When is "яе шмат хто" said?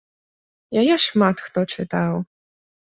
0.81-1.59